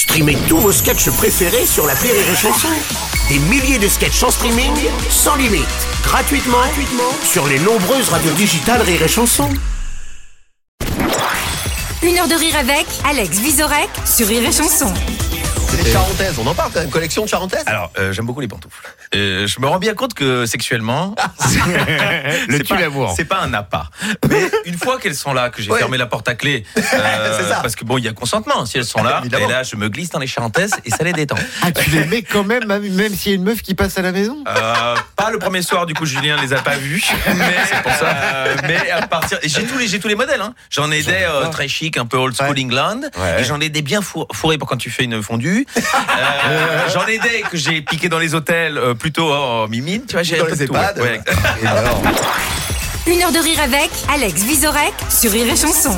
Streamez 0.00 0.38
tous 0.48 0.56
vos 0.56 0.72
sketchs 0.72 1.10
préférés 1.10 1.66
sur 1.66 1.86
la 1.86 1.92
Rire 1.92 2.14
et 2.14 2.34
Chanson. 2.34 2.68
Des 3.28 3.38
milliers 3.38 3.78
de 3.78 3.86
sketchs 3.86 4.22
en 4.22 4.30
streaming, 4.30 4.72
sans 5.10 5.36
limite, 5.36 5.66
gratuitement, 6.02 6.56
gratuitement 6.56 7.12
sur 7.22 7.46
les 7.46 7.58
nombreuses 7.58 8.08
radios 8.08 8.32
digitales 8.32 8.80
Rire 8.80 9.02
et 9.02 9.08
Chanson. 9.08 9.50
Une 12.02 12.16
heure 12.18 12.28
de 12.28 12.34
rire 12.34 12.56
avec 12.56 12.86
Alex 13.10 13.40
Visorek 13.40 13.90
sur 14.06 14.26
Rire 14.26 14.48
et 14.48 14.52
Chanson. 14.52 14.90
Les 15.76 15.90
charentaises, 15.92 16.34
on 16.38 16.46
en 16.46 16.54
parle 16.54 16.70
quand 16.72 16.80
même, 16.80 16.90
collection 16.90 17.22
de 17.24 17.28
charentaises 17.28 17.62
Alors, 17.66 17.90
euh, 17.98 18.12
j'aime 18.12 18.26
beaucoup 18.26 18.40
les 18.40 18.48
pantoufles. 18.48 18.76
Euh, 19.14 19.46
je 19.46 19.60
me 19.60 19.66
rends 19.66 19.78
bien 19.78 19.94
compte 19.94 20.14
que 20.14 20.44
sexuellement, 20.46 21.14
Le 22.48 22.56
c'est 22.58 22.68
pas- 22.68 22.80
l'amour. 22.80 23.12
C'est 23.16 23.24
pas 23.24 23.40
un 23.40 23.52
appât. 23.54 23.86
Mais 24.28 24.50
une 24.66 24.76
fois 24.76 24.98
qu'elles 24.98 25.14
sont 25.14 25.32
là, 25.32 25.48
que 25.50 25.62
j'ai 25.62 25.70
Ouais. 25.70 25.78
fermé 25.78 25.96
la 25.96 26.06
porte 26.06 26.28
à 26.28 26.34
clé, 26.34 26.64
euh, 26.76 26.80
C'est 27.40 27.48
ça. 27.48 27.60
parce 27.62 27.76
que 27.76 27.84
bon, 27.84 27.98
il 27.98 28.04
y 28.04 28.08
a 28.08 28.12
consentement 28.12 28.66
si 28.66 28.78
elles 28.78 28.84
sont 28.84 29.02
là. 29.02 29.22
Et 29.24 29.28
là, 29.46 29.62
je 29.62 29.76
me 29.76 29.88
glisse 29.88 30.10
dans 30.10 30.18
les 30.18 30.26
charentaises 30.26 30.72
et 30.84 30.90
ça 30.90 31.02
les 31.04 31.12
détend. 31.12 31.36
Ah, 31.62 31.70
tu 31.72 31.90
les 31.90 32.04
mets 32.06 32.22
quand 32.22 32.44
même, 32.44 32.66
même 32.66 32.82
même 32.92 33.14
s'il 33.14 33.32
y 33.32 33.34
a 33.34 33.36
une 33.36 33.44
meuf 33.44 33.62
qui 33.62 33.74
passe 33.74 33.96
à 33.98 34.02
la 34.02 34.12
maison? 34.12 34.42
Euh, 34.48 34.94
pas 35.30 35.34
le 35.34 35.38
premier 35.38 35.62
soir, 35.62 35.86
du 35.86 35.94
coup, 35.94 36.06
Julien 36.06 36.36
les 36.40 36.52
a 36.52 36.58
pas 36.60 36.76
vus. 36.76 37.04
Mais 37.36 37.54
c'est 37.68 37.82
pour 37.82 37.92
ça. 37.92 38.14
mais 38.66 38.90
à 38.90 39.06
partir, 39.06 39.38
j'ai 39.42 39.64
tous 39.64 39.78
les, 39.78 39.86
j'ai 39.88 40.00
tous 40.00 40.08
les 40.08 40.14
modèles. 40.14 40.40
Hein. 40.40 40.54
J'en 40.70 40.90
ai 40.90 41.02
des 41.02 41.12
euh, 41.12 41.46
très 41.48 41.68
chic, 41.68 41.96
un 41.96 42.06
peu 42.06 42.16
old 42.16 42.34
school 42.36 42.50
Ouais. 42.56 42.62
England, 42.64 43.00
Ouais. 43.18 43.40
et 43.40 43.44
j'en 43.44 43.60
ai 43.60 43.68
des 43.68 43.82
bien 43.82 44.02
four- 44.02 44.26
fourrés 44.32 44.58
pour 44.58 44.68
quand 44.68 44.76
tu 44.76 44.90
fais 44.90 45.04
une 45.04 45.22
fondue. 45.22 45.66
Euh, 46.50 46.88
j'en 46.92 47.06
ai 47.06 47.18
des 47.18 47.42
que 47.48 47.56
j'ai 47.56 47.82
piqué 47.82 48.08
dans 48.08 48.18
les 48.18 48.34
hôtels, 48.34 48.76
euh, 48.76 48.94
plutôt 48.94 49.30
oh, 49.32 49.66
mimine, 49.68 50.04
tu 50.06 50.14
vois. 50.14 50.22
J'ai 50.22 50.36
Dans 50.38 50.44
un 50.44 50.48
peu 50.48 50.54
les 50.56 50.66
tout, 50.66 50.72
ouais. 50.74 51.20
Une 53.06 53.22
heure 53.22 53.32
de 53.32 53.38
rire 53.38 53.60
avec 53.60 53.90
Alex 54.12 54.42
Visorek 54.42 54.92
sur 55.08 55.30
Rire 55.30 55.46
et 55.52 55.56
Chanson. 55.56 55.96